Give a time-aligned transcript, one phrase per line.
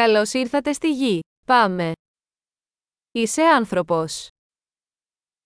[0.00, 1.20] Καλώς ήρθατε στη γη.
[1.46, 1.92] Πάμε.
[3.12, 4.28] Είσαι άνθρωπος.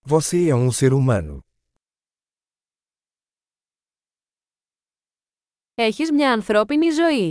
[0.09, 1.39] Você é um ser humano.
[5.75, 7.31] Έχεις μια ανθρώπινη ζωή.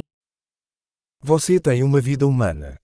[1.25, 2.75] Você tem uma vida humana.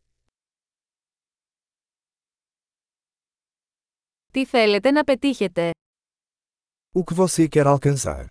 [4.32, 5.71] Τι θέλετε να πετύχετε;
[6.94, 8.26] O que você quer alcançar?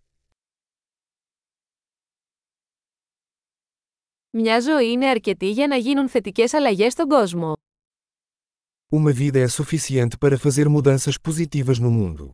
[4.41, 7.53] Μια ζωή είναι αρκετή για να γίνουν θετικές αλλαγές στον κόσμο.
[8.91, 12.31] Uma vida é suficiente para fazer mudanças positivas no mundo.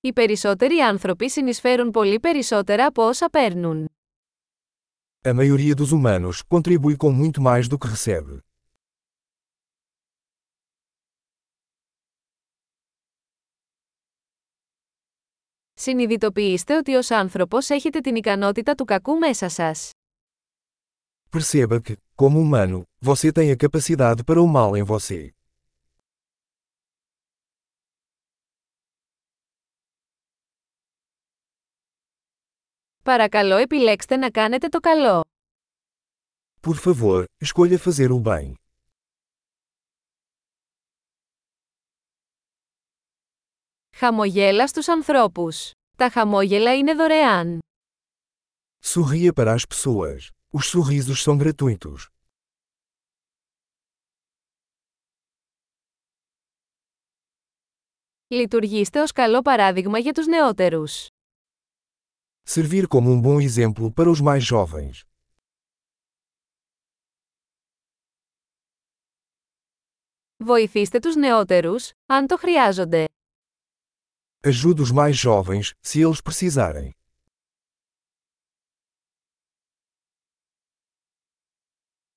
[0.00, 3.88] Οι περισσότεροι άνθρωποι συνεισφέρουν πολύ περισσότερα από όσα παίρνουν.
[5.22, 8.53] A maioria dos humanos contribui com muito mais do que recebe.
[15.86, 19.90] Συνειδητοποιήστε ότι ως άνθρωπος έχετε την ικανότητα του κακού μέσα σας.
[21.30, 25.30] Perceba que, como humano, você tem a capacidade para o mal em você.
[33.02, 35.24] Παρακαλώ επιλέξτε να κάνετε το καλό.
[36.60, 38.54] Por favor, escolha fazer o bem.
[44.04, 45.70] Χαμογέλα στους ανθρώπους.
[45.96, 47.58] Τα χαμόγελα είναι δωρεάν.
[48.84, 50.28] Sorria para as pessoas.
[50.52, 52.08] Os sorrisos são gratuitos.
[58.26, 61.06] Λειτουργήστε ως καλό παράδειγμα για τους νεότερους.
[62.48, 65.02] Servir como um bom exemplo para os mais jovens.
[70.44, 73.13] Βοηθήστε τους νεότερους, αν το χρειάζονται.
[74.43, 76.89] Ajude os mais jovens, se eles precisarem.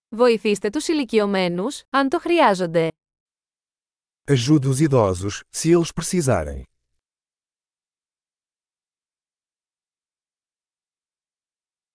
[0.08, 2.88] Βοηθήστε τους ηλικιωμένους, αν το χρειάζονται.
[4.26, 6.62] Ajude os idosos, se eles precisarem.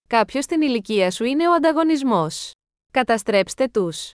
[0.07, 2.51] Κάποιος στην ηλικία σου είναι ο ανταγωνισμός.
[2.91, 4.11] Καταστρέψτε τους.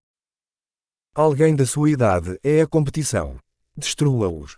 [1.13, 3.39] Alguém da sua idade é a competição.
[3.77, 4.57] Destrua-os.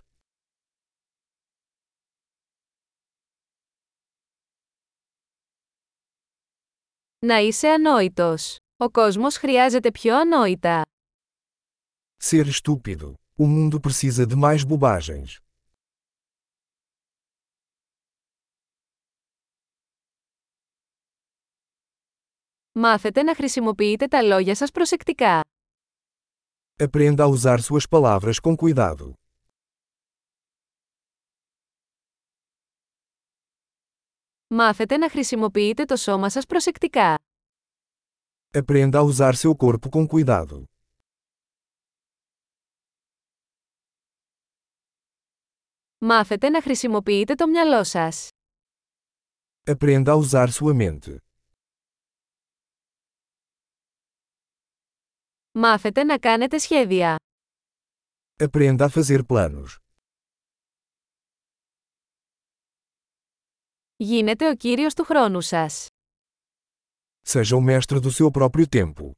[7.26, 8.56] Να είσαι ανόητος.
[8.76, 10.82] Ο κόσμος χρειάζεται πιο ανόητα.
[12.24, 13.12] Ser estúpido.
[13.38, 15.36] O mundo precisa de mais bobagens.
[22.72, 25.40] Μάθετε να χρησιμοποιείτε τα λόγια σας προσεκτικά.
[26.78, 29.12] Aprenda a usar suas palavras com cuidado.
[34.58, 37.14] Μάθετε να χρησιμοποιείτε το σώμα σας προσεκτικά.
[38.52, 40.62] Aprenda a usar seu corpo com cuidado.
[45.98, 48.28] Μάθετε να χρησιμοποιείτε το μυαλό σας.
[49.64, 51.16] Aprenda a usar sua mente.
[55.52, 57.16] Μάθετε να κάνετε σχέδια.
[58.38, 59.85] Aprenda a fazer planos.
[63.98, 65.86] Γίνετε ο κύριος του χρόνου σας.
[67.28, 69.10] Seja o mestre do seu próprio tempo.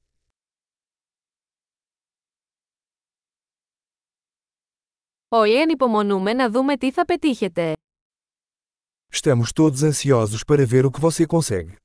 [5.28, 7.72] Όλοι ανυπομονούμε να δούμε τι θα πετύχετε.
[9.12, 11.76] Estamos todos ansiosos para ver o que você consegue.